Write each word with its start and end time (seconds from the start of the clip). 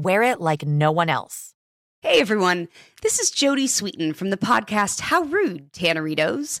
wear 0.00 0.22
it 0.22 0.40
like 0.40 0.64
no 0.64 0.90
one 0.90 1.08
else. 1.08 1.54
Hey 2.02 2.20
everyone, 2.20 2.68
this 3.02 3.18
is 3.18 3.30
Jodie 3.30 3.64
Sweetin 3.64 4.16
from 4.16 4.30
the 4.30 4.38
podcast 4.38 5.00
How 5.00 5.22
Rude, 5.22 5.72
Tanneritos. 5.72 6.60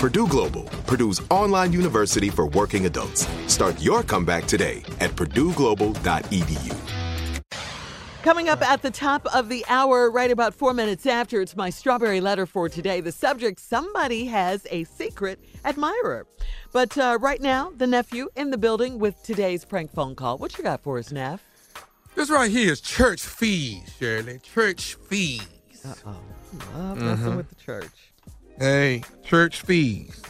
Purdue 0.00 0.26
Global, 0.28 0.62
Purdue's 0.86 1.20
online 1.28 1.72
university 1.74 2.30
for 2.30 2.46
working 2.46 2.86
adults. 2.86 3.26
Start 3.52 3.78
your 3.82 4.02
comeback 4.02 4.46
today 4.46 4.82
at 4.98 5.10
purdueglobal.edu. 5.10 6.74
Coming 8.22 8.48
up 8.48 8.62
at 8.62 8.80
the 8.80 8.90
top 8.90 9.26
of 9.34 9.50
the 9.50 9.62
hour, 9.68 10.10
right 10.10 10.30
about 10.30 10.54
four 10.54 10.72
minutes 10.72 11.04
after, 11.04 11.42
it's 11.42 11.54
my 11.54 11.68
strawberry 11.68 12.22
letter 12.22 12.46
for 12.46 12.70
today. 12.70 13.02
The 13.02 13.12
subject 13.12 13.60
somebody 13.60 14.24
has 14.24 14.66
a 14.70 14.84
secret 14.84 15.38
admirer. 15.66 16.26
But 16.72 16.96
uh, 16.96 17.18
right 17.20 17.40
now, 17.42 17.70
the 17.76 17.86
nephew 17.86 18.28
in 18.36 18.50
the 18.50 18.58
building 18.58 18.98
with 18.98 19.22
today's 19.22 19.66
prank 19.66 19.92
phone 19.92 20.14
call. 20.14 20.38
What 20.38 20.56
you 20.56 20.64
got 20.64 20.80
for 20.82 20.98
us, 20.98 21.12
Neff? 21.12 21.42
This 22.14 22.30
right 22.30 22.50
here 22.50 22.72
is 22.72 22.80
church 22.80 23.20
fees, 23.20 23.92
Shirley. 23.98 24.38
Church 24.38 24.94
fees. 24.94 25.46
Uh 25.84 25.94
oh. 26.06 26.16
Love 26.74 26.98
messing 26.98 27.26
Mhm. 27.26 27.36
with 27.36 27.48
the 27.50 27.54
church. 27.54 28.09
Hey, 28.60 29.00
church 29.24 29.62
fees. 29.62 30.20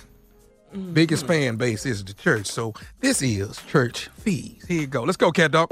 Biggest 0.92 1.26
fan 1.26 1.56
base 1.56 1.84
is 1.84 2.04
the 2.04 2.14
church, 2.14 2.46
so 2.46 2.74
this 3.00 3.22
is 3.22 3.58
church 3.66 4.06
fees. 4.22 4.64
Here 4.68 4.82
you 4.82 4.86
go. 4.86 5.02
Let's 5.02 5.16
go, 5.16 5.32
cat 5.32 5.50
dog. 5.50 5.66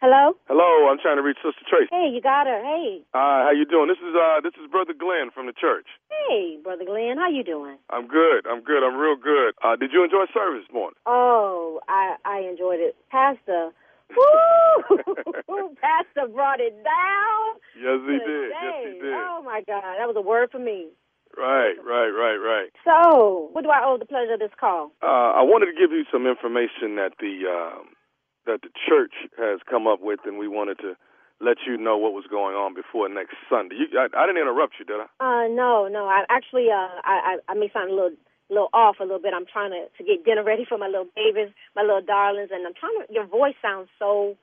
Hello? 0.00 0.32
Hello, 0.48 0.88
I'm 0.88 0.96
trying 0.96 1.20
to 1.20 1.22
reach 1.22 1.36
Sister 1.44 1.60
Tracy. 1.68 1.92
Hey, 1.92 2.08
you 2.08 2.22
got 2.22 2.46
her. 2.46 2.56
Hey. 2.64 3.04
Uh, 3.12 3.44
how 3.44 3.50
you 3.52 3.66
doing? 3.66 3.88
This 3.92 4.00
is 4.00 4.16
uh, 4.16 4.40
this 4.40 4.56
is 4.64 4.70
Brother 4.72 4.94
Glenn 4.96 5.28
from 5.28 5.44
the 5.44 5.52
church. 5.52 5.84
Hey, 6.08 6.56
Brother 6.64 6.86
Glenn, 6.86 7.18
how 7.18 7.28
you 7.28 7.44
doing? 7.44 7.76
I'm 7.90 8.08
good. 8.08 8.48
I'm 8.48 8.64
good. 8.64 8.80
I'm 8.80 8.96
real 8.96 9.20
good. 9.20 9.52
Uh, 9.62 9.76
did 9.76 9.92
you 9.92 10.04
enjoy 10.04 10.24
service 10.32 10.64
this 10.64 10.72
morning? 10.72 10.96
Oh, 11.04 11.80
I 11.86 12.16
I 12.24 12.48
enjoyed 12.48 12.80
it. 12.80 12.96
Pastor. 13.10 13.76
Woo! 14.16 14.96
Pastor 15.84 16.32
brought 16.32 16.60
it 16.64 16.72
down. 16.80 17.44
Yes, 17.76 18.00
he 18.08 18.16
did. 18.24 18.48
Yes, 18.56 18.74
he 18.88 18.92
did. 19.04 19.12
Oh 19.12 19.42
my 19.44 19.60
God, 19.68 20.00
that 20.00 20.08
was 20.08 20.16
a 20.16 20.24
word 20.24 20.48
for 20.50 20.58
me. 20.58 20.88
Right, 21.36 21.74
right, 21.80 22.10
right, 22.10 22.36
right. 22.36 22.70
So, 22.84 23.48
what 23.52 23.64
do 23.64 23.70
I 23.70 23.84
owe 23.84 23.96
the 23.98 24.04
pleasure 24.04 24.34
of 24.34 24.40
this 24.40 24.52
call? 24.58 24.92
Uh, 25.02 25.32
I 25.32 25.42
wanted 25.42 25.72
to 25.72 25.76
give 25.78 25.90
you 25.90 26.04
some 26.12 26.26
information 26.26 26.96
that 26.96 27.16
the 27.18 27.48
um, 27.48 27.96
that 28.46 28.60
the 28.62 28.68
church 28.88 29.14
has 29.38 29.60
come 29.68 29.86
up 29.86 30.00
with, 30.02 30.20
and 30.24 30.38
we 30.38 30.48
wanted 30.48 30.78
to 30.80 30.94
let 31.40 31.58
you 31.66 31.76
know 31.76 31.96
what 31.96 32.12
was 32.12 32.24
going 32.30 32.54
on 32.54 32.74
before 32.74 33.08
next 33.08 33.34
Sunday. 33.48 33.76
You, 33.80 33.86
I, 33.98 34.06
I 34.12 34.26
didn't 34.26 34.40
interrupt 34.42 34.74
you, 34.78 34.84
did 34.84 35.00
I? 35.00 35.08
Uh, 35.18 35.48
no, 35.48 35.88
no. 35.88 36.06
I 36.06 36.22
actually, 36.28 36.68
uh, 36.70 37.00
I, 37.02 37.38
I, 37.48 37.52
I 37.52 37.54
may 37.54 37.70
sound 37.72 37.90
a 37.90 37.94
little, 37.94 38.14
little 38.48 38.70
off 38.72 38.96
a 39.00 39.04
little 39.04 39.18
bit. 39.22 39.32
I'm 39.34 39.46
trying 39.46 39.72
to 39.72 39.88
to 39.96 40.02
get 40.04 40.24
dinner 40.24 40.44
ready 40.44 40.64
for 40.68 40.76
my 40.76 40.86
little 40.86 41.08
babies, 41.16 41.54
my 41.74 41.82
little 41.82 42.02
darlings, 42.02 42.50
and 42.52 42.66
I'm 42.66 42.76
trying 42.76 43.00
to. 43.00 43.12
Your 43.12 43.26
voice 43.26 43.56
sounds 43.62 43.88
so 43.98 44.36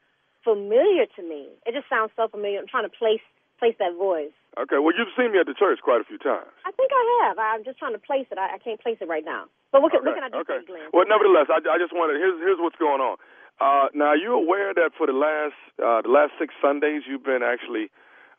familiar 0.43 1.05
to 1.15 1.21
me. 1.21 1.53
It 1.65 1.73
just 1.73 1.87
sounds 1.89 2.11
so 2.15 2.27
familiar. 2.27 2.59
I'm 2.59 2.67
trying 2.67 2.89
to 2.89 2.95
place 2.97 3.23
place 3.59 3.75
that 3.79 3.93
voice. 3.93 4.35
Okay. 4.57 4.81
Well, 4.81 4.95
you've 4.97 5.13
seen 5.13 5.31
me 5.31 5.39
at 5.39 5.45
the 5.45 5.53
church 5.53 5.79
quite 5.83 6.01
a 6.01 6.07
few 6.07 6.17
times. 6.17 6.49
I 6.65 6.71
think 6.73 6.89
I 6.89 7.03
have. 7.27 7.37
I'm 7.37 7.63
just 7.63 7.77
trying 7.77 7.93
to 7.93 8.01
place 8.01 8.25
it. 8.31 8.37
I, 8.37 8.55
I 8.55 8.57
can't 8.57 8.81
place 8.81 8.97
it 9.01 9.07
right 9.07 9.25
now. 9.25 9.45
But 9.71 9.81
what 9.81 9.91
can, 9.91 10.01
what 10.01 10.15
can 10.15 10.23
I 10.25 10.29
do 10.29 10.41
okay. 10.41 10.65
for 10.65 10.73
you, 10.73 10.89
Glenn? 10.89 10.89
Well, 10.93 11.05
nevertheless, 11.05 11.47
I, 11.53 11.61
I 11.69 11.77
just 11.77 11.93
wanted 11.93 12.17
here's 12.17 12.39
here's 12.41 12.57
what's 12.57 12.79
going 12.81 13.01
on. 13.01 13.17
Uh, 13.61 13.91
now, 13.93 14.15
are 14.15 14.17
you 14.17 14.33
aware 14.33 14.73
that 14.73 14.91
for 14.97 15.05
the 15.05 15.13
last 15.13 15.59
uh, 15.77 16.01
the 16.01 16.09
last 16.09 16.33
six 16.39 16.53
Sundays 16.61 17.03
you've 17.05 17.23
been 17.23 17.43
actually 17.43 17.91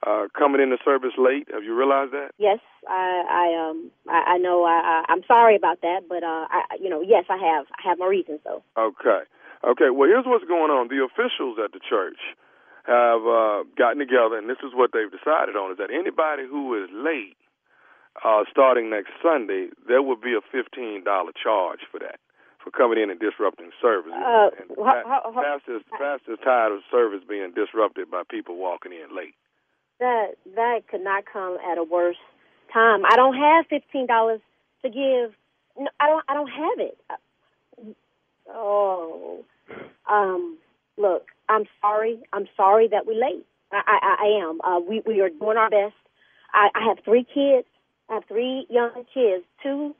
uh, 0.06 0.26
coming 0.32 0.60
into 0.60 0.78
service 0.84 1.12
late? 1.18 1.46
Have 1.52 1.62
you 1.62 1.76
realized 1.76 2.12
that? 2.12 2.32
Yes, 2.38 2.58
I, 2.88 3.22
I 3.28 3.46
um, 3.68 3.90
I, 4.08 4.34
I 4.34 4.38
know. 4.38 4.64
I, 4.64 5.04
I, 5.06 5.12
I'm 5.12 5.22
sorry 5.28 5.56
about 5.56 5.82
that, 5.82 6.08
but 6.08 6.24
uh, 6.24 6.48
I, 6.48 6.76
you 6.80 6.88
know, 6.88 7.02
yes, 7.02 7.24
I 7.28 7.36
have. 7.36 7.66
I 7.76 7.88
have 7.88 7.98
my 7.98 8.06
reasons, 8.06 8.40
though. 8.44 8.62
Okay. 8.76 9.28
Okay. 9.62 9.90
Well, 9.92 10.08
here's 10.08 10.24
what's 10.24 10.44
going 10.48 10.72
on. 10.72 10.88
The 10.88 11.04
officials 11.04 11.58
at 11.62 11.72
the 11.72 11.80
church 11.80 12.18
have 12.90 13.22
uh, 13.22 13.62
gotten 13.78 14.02
together, 14.02 14.34
and 14.36 14.50
this 14.50 14.58
is 14.66 14.74
what 14.74 14.90
they've 14.92 15.10
decided 15.10 15.54
on: 15.54 15.70
is 15.70 15.78
that 15.78 15.94
anybody 15.94 16.42
who 16.50 16.74
is 16.74 16.90
late, 16.90 17.38
uh, 18.26 18.42
starting 18.50 18.90
next 18.90 19.14
Sunday, 19.22 19.70
there 19.86 20.02
will 20.02 20.18
be 20.18 20.34
a 20.34 20.42
fifteen 20.50 21.04
dollar 21.06 21.30
charge 21.32 21.86
for 21.90 21.98
that, 22.02 22.18
for 22.58 22.70
coming 22.74 22.98
in 22.98 23.08
and 23.10 23.20
disrupting 23.20 23.70
service. 23.80 24.12
Uh, 24.12 24.50
and 24.58 24.68
ho- 24.74 24.82
pa- 24.82 25.06
ho- 25.06 25.32
ho- 25.32 25.42
pastors, 25.42 25.82
pastors 25.94 26.38
tired 26.42 26.72
of 26.74 26.82
service 26.90 27.22
being 27.28 27.52
disrupted 27.54 28.10
by 28.10 28.22
people 28.28 28.56
walking 28.56 28.90
in 28.92 29.14
late. 29.14 29.38
That 30.00 30.34
that 30.56 30.88
could 30.90 31.04
not 31.04 31.24
come 31.30 31.58
at 31.62 31.78
a 31.78 31.84
worse 31.84 32.18
time. 32.72 33.06
I 33.06 33.14
don't 33.16 33.36
have 33.36 33.66
fifteen 33.70 34.06
dollars 34.06 34.40
to 34.82 34.88
give. 34.90 35.32
No, 35.78 35.88
I 36.00 36.08
don't. 36.08 36.24
I 36.28 36.34
don't 36.34 36.50
have 36.50 36.78
it. 36.80 36.98
Uh, 37.08 37.14
Oh, 38.52 39.44
um, 40.10 40.58
look, 41.00 41.26
I'm 41.48 41.64
sorry. 41.80 42.20
I'm 42.32 42.46
sorry 42.56 42.88
that 42.88 43.06
we're 43.06 43.20
late. 43.20 43.44
I, 43.72 43.82
I, 43.86 44.16
I 44.24 44.48
am. 44.48 44.60
Uh, 44.60 44.80
we 44.80 45.02
we 45.06 45.20
are 45.20 45.30
doing 45.30 45.56
our 45.56 45.70
best. 45.70 45.94
I, 46.52 46.68
I 46.74 46.86
have 46.88 46.98
three 47.04 47.24
kids. 47.24 47.66
I 48.08 48.14
have 48.14 48.24
three 48.26 48.66
young 48.68 49.04
kids, 49.14 49.44
two, 49.62 49.94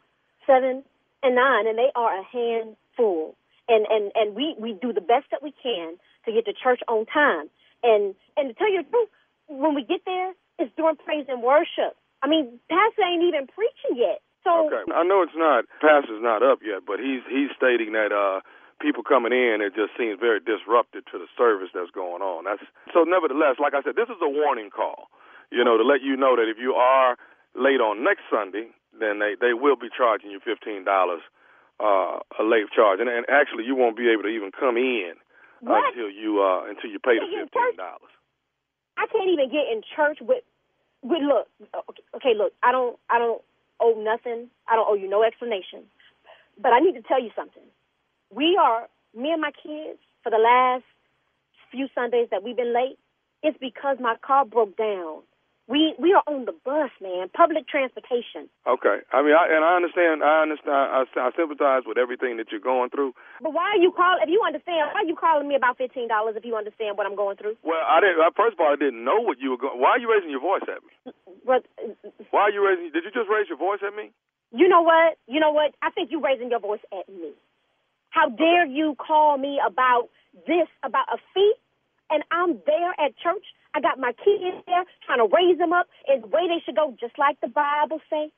seven, 0.46 0.82
and 1.22 1.34
nine, 1.34 1.66
and 1.66 1.78
they 1.78 1.90
are 1.94 2.18
a 2.18 2.24
handful. 2.24 3.36
And 3.68 3.86
and 3.88 4.12
and 4.14 4.34
we 4.34 4.54
we 4.58 4.76
do 4.80 4.92
the 4.92 5.00
best 5.00 5.26
that 5.30 5.42
we 5.42 5.54
can 5.62 5.96
to 6.26 6.32
get 6.32 6.44
to 6.46 6.52
church 6.52 6.80
on 6.88 7.06
time. 7.06 7.48
And 7.82 8.14
and 8.36 8.48
to 8.48 8.54
tell 8.54 8.70
you 8.70 8.82
the 8.82 8.90
truth, 8.90 9.08
when 9.48 9.74
we 9.74 9.84
get 9.84 10.02
there, 10.04 10.32
it's 10.58 10.72
during 10.76 10.96
praise 10.96 11.26
and 11.28 11.42
worship. 11.42 11.96
I 12.22 12.28
mean, 12.28 12.60
Pastor 12.68 13.02
ain't 13.02 13.24
even 13.24 13.46
preaching 13.46 13.96
yet. 13.96 14.20
So 14.44 14.66
Okay, 14.66 14.92
I 14.92 15.04
know 15.04 15.22
it's 15.22 15.36
not 15.36 15.64
pastor's 15.80 16.22
not 16.22 16.42
up 16.42 16.60
yet, 16.64 16.82
but 16.86 16.98
he's 16.98 17.22
he's 17.28 17.50
stating 17.56 17.92
that 17.92 18.12
uh 18.12 18.40
people 18.80 19.04
coming 19.04 19.32
in 19.32 19.60
it 19.60 19.76
just 19.76 19.92
seems 19.94 20.18
very 20.18 20.40
disruptive 20.40 21.04
to 21.12 21.20
the 21.20 21.28
service 21.36 21.68
that's 21.76 21.92
going 21.92 22.24
on. 22.24 22.44
That's 22.44 22.64
so 22.92 23.04
nevertheless, 23.04 23.60
like 23.60 23.74
I 23.76 23.82
said, 23.84 23.94
this 23.94 24.08
is 24.08 24.18
a 24.24 24.28
warning 24.28 24.70
call. 24.72 25.12
You 25.52 25.62
know, 25.62 25.76
to 25.76 25.84
let 25.84 26.02
you 26.02 26.16
know 26.16 26.34
that 26.36 26.48
if 26.48 26.58
you 26.58 26.74
are 26.74 27.16
late 27.54 27.80
on 27.82 28.02
next 28.02 28.24
Sunday, 28.32 28.72
then 28.96 29.20
they 29.20 29.36
they 29.38 29.52
will 29.52 29.76
be 29.76 29.92
charging 29.92 30.30
you 30.30 30.40
fifteen 30.40 30.84
dollars 30.84 31.20
uh 31.78 32.20
a 32.40 32.44
late 32.44 32.72
charge. 32.74 33.00
And, 33.00 33.08
and 33.08 33.28
actually 33.28 33.64
you 33.64 33.76
won't 33.76 33.96
be 33.96 34.08
able 34.10 34.24
to 34.24 34.32
even 34.32 34.50
come 34.50 34.76
in 34.76 35.14
What? 35.60 35.92
until 35.92 36.10
you 36.10 36.40
uh 36.40 36.64
until 36.66 36.90
you 36.90 36.98
pay 36.98 37.20
the 37.20 37.28
fifteen 37.28 37.76
dollars. 37.76 38.12
I 38.96 39.06
can't 39.08 39.30
even 39.30 39.48
get 39.48 39.68
in 39.68 39.82
church 39.84 40.18
with 40.20 40.44
with 41.02 41.22
look. 41.22 41.48
Okay, 41.60 42.04
okay, 42.16 42.34
look, 42.36 42.52
I 42.62 42.72
don't 42.72 42.98
I 43.08 43.18
don't 43.18 43.42
owe 43.80 43.96
nothing. 43.96 44.48
I 44.68 44.76
don't 44.76 44.88
owe 44.88 44.94
you 44.94 45.08
no 45.08 45.22
explanation. 45.22 45.88
But 46.60 46.72
I 46.72 46.80
need 46.80 46.92
to 46.94 47.02
tell 47.02 47.22
you 47.22 47.30
something. 47.34 47.64
We 48.40 48.56
are 48.56 48.88
me 49.12 49.28
and 49.36 49.42
my 49.44 49.52
kids 49.52 50.00
for 50.24 50.30
the 50.32 50.40
last 50.40 50.88
few 51.70 51.92
Sundays 51.94 52.28
that 52.32 52.40
we've 52.40 52.56
been 52.56 52.72
late. 52.72 52.96
It's 53.44 53.58
because 53.60 54.00
my 54.00 54.16
car 54.24 54.46
broke 54.48 54.80
down. 54.80 55.20
We 55.68 55.92
we 56.00 56.16
are 56.16 56.24
on 56.24 56.48
the 56.48 56.56
bus, 56.64 56.88
man. 57.04 57.28
Public 57.36 57.68
transportation. 57.68 58.48
Okay. 58.64 59.04
I 59.12 59.20
mean, 59.20 59.36
I, 59.36 59.44
and 59.52 59.60
I 59.60 59.76
understand. 59.76 60.24
I 60.24 60.40
understand. 60.40 60.72
I, 60.72 61.04
I 61.20 61.28
sympathize 61.36 61.84
with 61.84 62.00
everything 62.00 62.40
that 62.40 62.48
you're 62.48 62.64
going 62.64 62.88
through. 62.88 63.12
But 63.44 63.52
why 63.52 63.76
are 63.76 63.82
you 63.84 63.92
calling? 63.92 64.24
If 64.24 64.32
you 64.32 64.40
understand, 64.40 64.88
why 64.88 65.04
are 65.04 65.10
you 65.12 65.20
calling 65.20 65.46
me 65.46 65.54
about 65.54 65.76
fifteen 65.76 66.08
dollars? 66.08 66.34
If 66.34 66.48
you 66.48 66.56
understand 66.56 66.96
what 66.96 67.04
I'm 67.06 67.14
going 67.14 67.36
through, 67.36 67.60
Well, 67.62 67.84
I 67.84 68.00
didn't. 68.00 68.24
I, 68.24 68.32
first 68.34 68.56
of 68.56 68.60
all, 68.64 68.72
I 68.72 68.80
didn't 68.80 69.04
know 69.04 69.20
what 69.20 69.36
you 69.38 69.52
were 69.52 69.60
going. 69.60 69.76
Why 69.78 69.94
are 69.94 70.00
you 70.00 70.08
raising 70.08 70.32
your 70.32 70.40
voice 70.42 70.64
at 70.64 70.80
me? 70.80 71.12
but 71.44 71.68
Why 72.32 72.48
are 72.48 72.54
you 72.56 72.64
raising? 72.64 72.88
Did 72.90 73.04
you 73.04 73.12
just 73.12 73.28
raise 73.28 73.52
your 73.52 73.60
voice 73.60 73.84
at 73.84 73.92
me? 73.94 74.16
You 74.50 74.66
know 74.66 74.80
what? 74.80 75.20
You 75.28 75.38
know 75.44 75.52
what? 75.52 75.76
I 75.84 75.92
think 75.92 76.08
you're 76.10 76.24
raising 76.24 76.48
your 76.50 76.58
voice 76.64 76.82
at 76.90 77.06
me. 77.06 77.36
How 78.10 78.28
dare 78.28 78.66
you 78.66 78.96
call 78.96 79.38
me 79.38 79.60
about 79.66 80.08
this, 80.46 80.68
about 80.84 81.06
a 81.12 81.18
fee? 81.34 81.54
And 82.10 82.24
I'm 82.30 82.60
there 82.66 82.90
at 82.98 83.16
church. 83.18 83.44
I 83.74 83.80
got 83.80 83.98
my 83.98 84.12
kids 84.12 84.64
there 84.66 84.84
trying 85.06 85.18
to 85.18 85.28
raise 85.34 85.58
them 85.58 85.72
up 85.72 85.86
in 86.12 86.22
the 86.22 86.26
way 86.28 86.48
they 86.48 86.62
should 86.64 86.76
go, 86.76 86.96
just 87.00 87.18
like 87.18 87.40
the 87.40 87.48
Bible 87.48 88.00
say. 88.10 88.32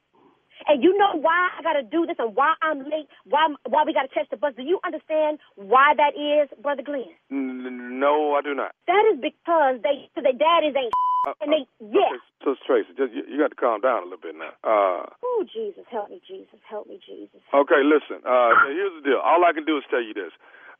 And 0.68 0.82
you 0.82 0.96
know 0.96 1.18
why 1.18 1.50
I 1.58 1.62
got 1.62 1.74
to 1.74 1.82
do 1.82 2.06
this 2.06 2.16
and 2.18 2.34
why 2.34 2.54
I'm 2.62 2.78
late, 2.84 3.08
why 3.24 3.48
why 3.66 3.84
we 3.84 3.92
got 3.92 4.02
to 4.02 4.12
catch 4.12 4.28
the 4.30 4.36
bus. 4.36 4.54
Do 4.56 4.62
you 4.62 4.80
understand 4.84 5.38
why 5.56 5.94
that 5.96 6.14
is, 6.14 6.48
Brother 6.62 6.82
Glenn? 6.82 7.10
No, 7.30 8.34
I 8.34 8.42
do 8.42 8.54
not. 8.54 8.74
That 8.86 9.04
is 9.12 9.20
because 9.20 9.80
they, 9.82 10.08
their 10.14 10.32
daddies 10.32 10.74
ain't 10.76 10.92
Uh, 11.22 11.34
and 11.40 11.52
they, 11.54 11.62
yeah. 11.78 12.02
Okay, 12.10 12.18
so 12.42 12.56
Tracy, 12.66 12.90
just, 12.98 13.14
you, 13.14 13.22
you 13.30 13.38
got 13.38 13.54
to 13.54 13.54
calm 13.54 13.80
down 13.80 14.02
a 14.02 14.10
little 14.10 14.18
bit 14.18 14.34
now. 14.34 14.50
Uh, 14.66 15.06
Oh, 15.22 15.44
Jesus, 15.46 15.86
help 15.88 16.10
me, 16.10 16.20
Jesus, 16.26 16.58
help 16.68 16.88
me, 16.88 16.98
Jesus. 16.98 17.38
okay, 17.54 17.78
listen. 17.86 18.18
Uh, 18.26 18.50
so 18.58 18.66
here's 18.74 18.90
the 18.98 19.06
deal. 19.06 19.20
All 19.22 19.44
I 19.46 19.52
can 19.54 19.64
do 19.64 19.78
is 19.78 19.84
tell 19.88 20.02
you 20.02 20.14
this. 20.14 20.34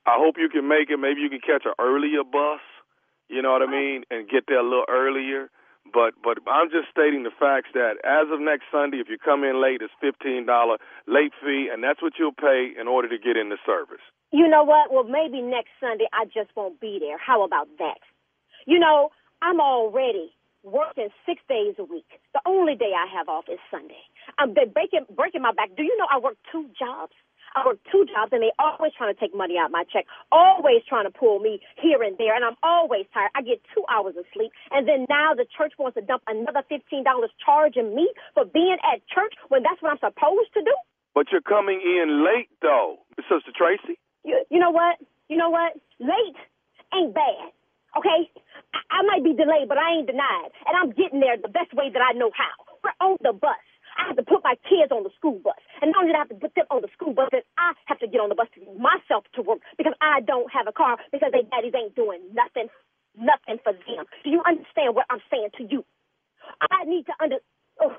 I 0.05 0.19
hope 0.19 0.34
you 0.38 0.49
can 0.50 0.67
make 0.67 0.90
it. 0.90 0.99
Maybe 0.99 1.20
you 1.20 1.31
can 1.31 1.38
catch 1.38 1.62
an 1.64 1.79
earlier 1.79 2.25
bus. 2.26 2.58
You 3.31 3.40
know 3.40 3.52
what 3.55 3.62
I 3.62 3.70
mean, 3.70 4.02
and 4.11 4.29
get 4.29 4.50
there 4.50 4.58
a 4.58 4.67
little 4.67 4.84
earlier. 4.90 5.46
But 5.90 6.14
but 6.23 6.38
I'm 6.46 6.70
just 6.70 6.88
stating 6.90 7.23
the 7.23 7.34
facts 7.34 7.75
that 7.75 7.99
as 8.05 8.31
of 8.31 8.40
next 8.40 8.70
Sunday, 8.70 8.99
if 8.99 9.08
you 9.08 9.19
come 9.19 9.43
in 9.43 9.61
late, 9.61 9.82
it's 9.82 9.93
fifteen 10.00 10.46
dollar 10.46 10.79
late 11.06 11.32
fee, 11.43 11.69
and 11.73 11.82
that's 11.82 12.00
what 12.00 12.14
you'll 12.19 12.37
pay 12.37 12.70
in 12.79 12.87
order 12.87 13.08
to 13.08 13.19
get 13.19 13.37
in 13.37 13.49
the 13.49 13.58
service. 13.67 14.02
You 14.31 14.49
know 14.49 14.62
what? 14.64 14.93
Well, 14.93 15.05
maybe 15.05 15.43
next 15.43 15.70
Sunday 15.81 16.06
I 16.12 16.25
just 16.26 16.55
won't 16.56 16.81
be 16.81 16.99
there. 17.00 17.19
How 17.19 17.44
about 17.44 17.69
that? 17.79 17.99
You 18.67 18.79
know, 18.79 19.11
I'm 19.43 19.61
already 19.61 20.32
working 20.62 21.08
six 21.26 21.43
days 21.49 21.75
a 21.79 21.84
week. 21.84 22.06
The 22.32 22.40
only 22.46 22.75
day 22.75 22.93
I 22.94 23.06
have 23.19 23.29
off 23.29 23.44
is 23.50 23.58
Sunday. 23.70 24.06
I'm 24.38 24.55
breaking 24.55 25.06
breaking 25.14 25.43
my 25.43 25.52
back. 25.52 25.70
Do 25.76 25.82
you 25.82 25.96
know 25.99 26.06
I 26.11 26.19
work 26.19 26.37
two 26.50 26.70
jobs? 26.79 27.12
I 27.55 27.67
work 27.67 27.79
two 27.91 28.05
jobs, 28.09 28.33
and 28.33 28.43
they 28.43 28.53
always 28.59 28.93
trying 28.97 29.15
to 29.15 29.19
take 29.19 29.35
money 29.35 29.57
out 29.61 29.71
my 29.71 29.85
check, 29.93 30.07
always 30.31 30.83
trying 30.89 31.05
to 31.05 31.15
pull 31.15 31.39
me 31.39 31.61
here 31.81 32.03
and 32.03 32.17
there, 32.19 32.35
and 32.35 32.45
I'm 32.45 32.57
always 32.63 33.07
tired. 33.13 33.31
I 33.35 33.43
get 33.43 33.61
two 33.75 33.85
hours 33.91 34.15
of 34.17 34.25
sleep, 34.33 34.53
and 34.71 34.89
then 34.89 35.07
now 35.09 35.35
the 35.35 35.47
church 35.47 35.73
wants 35.79 35.97
to 35.97 36.03
dump 36.03 36.23
another 36.27 36.63
fifteen 36.69 37.05
dollars 37.05 37.31
charging 37.45 37.95
me 37.95 38.11
for 38.35 38.45
being 38.45 38.79
at 38.81 39.01
church 39.09 39.35
when 39.49 39.63
that's 39.63 39.81
what 39.81 39.93
I'm 39.93 40.03
supposed 40.03 40.53
to 40.55 40.63
do. 40.63 40.75
But 41.15 41.29
you're 41.31 41.45
coming 41.45 41.81
in 41.85 42.25
late, 42.25 42.49
though, 42.63 42.97
Sister 43.29 43.53
Tracy. 43.53 44.01
You, 44.25 44.45
you 44.51 44.59
know 44.59 44.71
what? 44.71 44.97
You 45.29 45.37
know 45.37 45.51
what? 45.51 45.77
Late 46.01 46.41
ain't 46.95 47.15
bad. 47.15 47.53
Okay? 47.97 48.31
I, 48.73 48.81
I 48.91 49.03
might 49.05 49.25
be 49.25 49.35
delayed, 49.37 49.69
but 49.69 49.77
I 49.77 49.99
ain't 49.99 50.07
denied. 50.07 50.51
And 50.67 50.77
I'm 50.77 50.91
getting 50.97 51.21
there 51.21 51.37
the 51.37 51.53
best 51.53 51.75
way 51.75 51.91
that 51.93 52.01
I 52.01 52.17
know 52.17 52.31
how. 52.33 52.57
We're 52.83 52.97
on 53.07 53.17
the 53.21 53.33
bus. 53.33 53.61
I 53.99 54.09
have 54.09 54.17
to 54.17 54.27
put 54.27 54.44
my 54.44 54.56
kids 54.69 54.93
on 54.93 55.05
the 55.05 55.12
school 55.17 55.41
bus. 55.43 55.59
And 55.81 55.93
not 55.93 56.05
only 56.05 56.12
do 56.12 56.17
I 56.17 56.25
have 56.25 56.33
to 56.33 56.41
put 56.41 56.55
them 56.55 56.67
on 56.71 56.83
the 56.83 56.93
school 56.94 57.15
bus, 57.15 57.29
then 57.33 57.43
I 57.59 57.73
have 57.87 57.99
to 58.00 58.09
get 58.09 58.21
on 58.21 58.29
the 58.29 58.39
bus 58.39 58.49
to 58.56 58.61
myself 58.79 59.25
to 59.35 59.43
work 59.43 59.61
because 59.79 59.94
I 60.00 60.21
don't 60.21 60.50
have 60.53 60.67
a 60.69 60.75
car 60.75 60.99
because 61.12 61.33
their 61.33 61.47
daddies 61.49 61.75
ain't 61.77 61.94
doing 61.94 62.21
nothing, 62.33 62.69
nothing 63.17 63.59
for 63.62 63.73
them. 63.73 64.05
Do 64.25 64.31
you 64.31 64.43
understand 64.47 64.94
what 64.94 65.06
I'm 65.11 65.23
saying 65.31 65.55
to 65.59 65.65
you? 65.65 65.85
I 66.71 66.85
need 66.85 67.06
to 67.06 67.15
under. 67.23 67.39
Oh, 67.81 67.97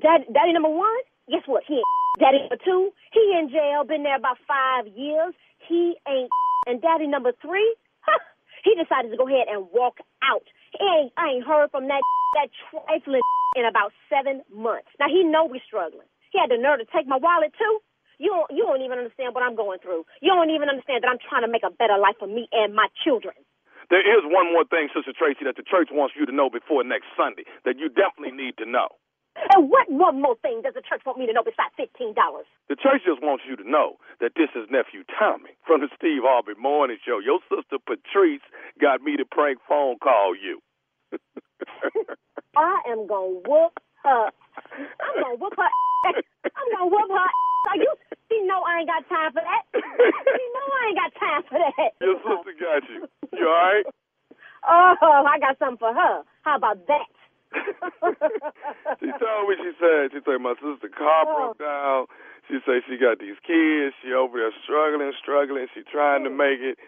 daddy, 0.00 0.24
daddy 0.32 0.52
number 0.52 0.70
one, 0.70 1.02
guess 1.30 1.42
what? 1.46 1.64
He 1.66 1.76
ain't. 1.80 1.90
Daddy 2.20 2.38
number 2.44 2.60
two, 2.62 2.92
he 3.12 3.34
in 3.38 3.48
jail, 3.48 3.84
been 3.84 4.02
there 4.02 4.16
about 4.16 4.36
five 4.46 4.86
years. 4.86 5.34
He 5.68 5.96
ain't. 6.08 6.30
And 6.66 6.80
daddy 6.82 7.06
number 7.06 7.32
three, 7.40 7.74
huh, 8.02 8.18
he 8.64 8.74
decided 8.76 9.10
to 9.10 9.16
go 9.16 9.26
ahead 9.26 9.48
and 9.48 9.66
walk 9.72 9.98
out. 10.22 10.44
Ain't, 10.82 11.12
I 11.16 11.38
ain't 11.38 11.46
heard 11.46 11.70
from 11.70 11.86
that 11.86 12.02
that 12.34 12.50
trifling 12.70 13.22
in 13.56 13.64
about 13.64 13.92
seven 14.10 14.42
months. 14.50 14.90
Now 14.98 15.06
he 15.06 15.22
know 15.22 15.46
we 15.46 15.62
struggling. 15.62 16.08
He 16.34 16.40
had 16.40 16.50
the 16.50 16.58
nerve 16.58 16.80
to 16.80 16.88
take 16.90 17.06
my 17.06 17.20
wallet 17.20 17.54
too. 17.54 17.78
You 18.18 18.30
don't, 18.30 18.50
you 18.54 18.62
don't 18.62 18.82
even 18.82 18.98
understand 19.02 19.34
what 19.34 19.42
I'm 19.42 19.56
going 19.58 19.82
through. 19.82 20.06
You 20.22 20.30
don't 20.30 20.50
even 20.50 20.70
understand 20.70 21.02
that 21.02 21.10
I'm 21.10 21.18
trying 21.18 21.42
to 21.42 21.50
make 21.50 21.66
a 21.66 21.74
better 21.74 21.98
life 21.98 22.16
for 22.18 22.30
me 22.30 22.46
and 22.52 22.74
my 22.74 22.86
children. 23.02 23.34
There 23.90 24.00
is 24.00 24.24
one 24.24 24.48
more 24.48 24.64
thing, 24.64 24.88
Sister 24.94 25.12
Tracy, 25.12 25.44
that 25.44 25.58
the 25.58 25.66
church 25.66 25.90
wants 25.92 26.14
you 26.16 26.24
to 26.24 26.32
know 26.32 26.48
before 26.48 26.80
next 26.86 27.12
Sunday 27.18 27.44
that 27.66 27.76
you 27.76 27.90
definitely 27.90 28.32
need 28.32 28.56
to 28.56 28.64
know. 28.64 28.88
And 29.56 29.68
what 29.68 29.90
one 29.90 30.20
more 30.20 30.36
thing 30.40 30.60
does 30.62 30.74
the 30.76 30.84
church 30.84 31.02
want 31.04 31.18
me 31.18 31.26
to 31.26 31.32
know 31.32 31.42
besides 31.42 31.72
fifteen 31.76 32.12
dollars? 32.12 32.44
The 32.68 32.76
church 32.76 33.04
just 33.04 33.24
wants 33.24 33.44
you 33.48 33.56
to 33.56 33.64
know 33.64 33.96
that 34.20 34.36
this 34.36 34.52
is 34.52 34.68
nephew 34.68 35.04
Tommy 35.18 35.56
from 35.66 35.80
the 35.80 35.88
Steve 35.96 36.20
Harvey 36.22 36.52
Morning 36.60 37.00
Show. 37.00 37.18
Your 37.18 37.40
sister 37.48 37.80
Patrice 37.80 38.44
got 38.80 39.00
me 39.00 39.16
to 39.16 39.24
prank 39.24 39.58
phone 39.66 39.96
call 39.98 40.36
you. 40.36 40.60
I 42.56 42.82
am 42.88 43.06
gonna 43.06 43.40
whoop 43.46 43.80
her. 44.04 44.24
I'm 45.00 45.14
gonna 45.22 45.36
whoop 45.36 45.54
her. 45.56 45.70
I'm 46.44 46.68
gonna 46.72 46.90
whoop 46.90 47.10
her. 47.10 47.28
Are 47.70 47.76
you? 47.76 47.94
She 48.28 48.40
know 48.42 48.62
I 48.64 48.80
ain't 48.80 48.88
got 48.88 49.08
time 49.08 49.32
for 49.32 49.42
that. 49.44 49.62
She 49.72 50.44
know 50.56 50.66
I 50.72 50.82
ain't 50.88 50.98
got 50.98 51.12
time 51.20 51.42
for 51.48 51.58
that. 51.60 51.90
Your 52.00 52.16
sister 52.16 52.54
got 52.58 52.82
you. 52.88 53.00
You 53.38 53.46
all 53.46 53.54
right? 53.54 53.86
Oh, 54.64 55.24
I 55.26 55.38
got 55.38 55.58
something 55.58 55.78
for 55.78 55.92
her. 55.92 56.22
How 56.42 56.56
about 56.56 56.86
that? 56.86 57.08
she 59.00 59.10
told 59.20 59.48
me, 59.48 59.54
she 59.60 59.72
said, 59.76 60.16
she 60.16 60.20
said, 60.24 60.40
my 60.40 60.54
sister 60.56 60.88
car 60.88 61.28
oh. 61.28 61.52
broke 61.52 61.58
down. 61.60 62.06
She 62.48 62.58
said 62.64 62.82
she 62.88 62.96
got 62.96 63.20
these 63.20 63.36
kids. 63.44 63.94
She 64.00 64.12
over 64.12 64.38
there 64.38 64.54
struggling, 64.64 65.12
struggling. 65.20 65.66
She 65.74 65.82
trying 65.84 66.24
to 66.24 66.30
oh. 66.30 66.34
make 66.34 66.60
it. 66.60 66.78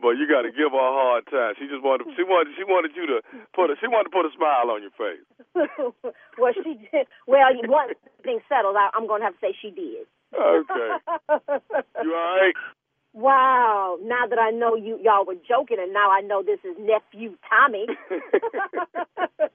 But 0.00 0.20
you 0.20 0.28
got 0.28 0.42
to 0.42 0.52
give 0.52 0.70
her 0.72 0.78
a 0.78 0.94
hard 0.94 1.24
time. 1.30 1.54
She 1.58 1.66
just 1.66 1.82
wanted, 1.82 2.08
she 2.16 2.22
wanted, 2.22 2.52
she 2.56 2.64
wanted 2.64 2.92
you 2.94 3.06
to 3.06 3.18
put 3.54 3.70
a, 3.70 3.76
she 3.80 3.88
wanted 3.88 4.10
to 4.10 4.14
put 4.14 4.26
a 4.28 4.32
smile 4.36 4.70
on 4.70 4.82
your 4.84 4.94
face. 4.94 5.24
well, 6.38 6.52
she 6.52 6.74
did. 6.76 7.06
Well, 7.26 7.54
you- 7.54 7.68
one 7.70 7.90
thing 8.22 8.40
settled. 8.48 8.76
I, 8.76 8.90
I'm 8.94 9.06
gonna 9.06 9.24
have 9.24 9.34
to 9.34 9.40
say 9.40 9.54
she 9.60 9.70
did. 9.70 10.04
Okay. 10.34 10.90
You 12.04 12.12
all 12.14 12.36
right? 12.36 12.54
Wow. 13.14 13.96
Now 14.02 14.26
that 14.28 14.38
I 14.38 14.50
know 14.50 14.76
you, 14.76 14.98
y'all 15.02 15.24
were 15.24 15.40
joking, 15.48 15.78
and 15.80 15.92
now 15.92 16.10
I 16.10 16.20
know 16.20 16.42
this 16.42 16.60
is 16.64 16.76
nephew 16.78 17.36
Tommy. 17.48 17.86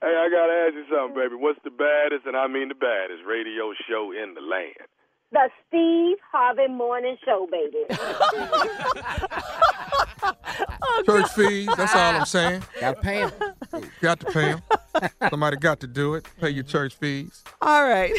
Hey, 0.00 0.16
I 0.16 0.30
gotta 0.32 0.54
ask 0.64 0.74
you 0.74 0.86
something, 0.88 1.12
baby. 1.14 1.34
What's 1.36 1.60
the 1.62 1.68
baddest, 1.70 2.24
and 2.24 2.34
I 2.34 2.46
mean 2.48 2.68
the 2.68 2.74
baddest, 2.74 3.20
radio 3.28 3.74
show 3.86 4.12
in 4.16 4.32
the 4.32 4.40
land? 4.40 4.88
The 5.32 5.48
Steve 5.68 6.16
Harvey 6.32 6.66
Morning 6.68 7.16
Show, 7.24 7.46
baby. 7.50 7.84
Church 11.06 11.30
fees, 11.32 11.68
that's 11.76 11.94
all 11.94 12.14
I'm 12.16 12.24
saying. 12.26 12.62
Got 12.80 12.96
to 12.96 13.02
pay 13.02 13.22
'em. 13.22 13.30
Got 14.00 14.20
to 14.20 14.26
pay 14.26 14.52
them. 14.52 14.62
Somebody 15.30 15.56
got 15.56 15.80
to 15.80 15.86
do 15.86 16.14
it. 16.14 16.26
Pay 16.40 16.50
your 16.50 16.64
church 16.64 16.94
fees. 16.96 17.42
All 17.62 17.88
right. 17.88 18.12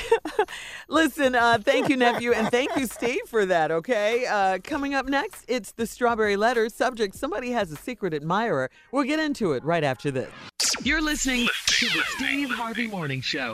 Listen, 0.88 1.36
uh, 1.36 1.58
thank 1.62 1.90
you, 1.90 1.98
nephew, 1.98 2.32
and 2.32 2.50
thank 2.50 2.76
you, 2.78 2.88
Steve, 2.88 3.22
for 3.28 3.46
that, 3.46 3.72
okay? 3.72 4.26
Uh, 4.26 4.58
coming 4.64 4.94
up 4.96 5.06
next, 5.08 5.44
it's 5.48 5.74
the 5.74 5.86
Strawberry 5.86 6.38
Letter. 6.38 6.70
Subject 6.70 7.14
Somebody 7.16 7.52
has 7.52 7.72
a 7.72 7.76
secret 7.76 8.14
admirer. 8.14 8.70
We'll 8.92 9.04
get 9.04 9.20
into 9.20 9.52
it 9.54 9.64
right 9.64 9.84
after 9.84 10.12
this. 10.12 10.32
You're 10.84 11.02
listening 11.02 11.48
to 11.68 11.86
the 11.88 12.04
Steve 12.16 12.50
Harvey 12.52 12.88
Morning 12.88 13.22
Show. 13.22 13.54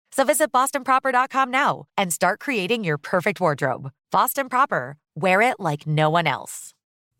So 0.11 0.23
visit 0.23 0.51
BostonProper.com 0.51 1.51
now 1.51 1.85
and 1.97 2.13
start 2.13 2.39
creating 2.39 2.83
your 2.83 2.97
perfect 2.97 3.39
wardrobe. 3.39 3.91
Boston 4.11 4.49
Proper. 4.49 4.97
Wear 5.15 5.41
it 5.41 5.59
like 5.59 5.87
no 5.87 6.09
one 6.09 6.27
else. 6.27 6.73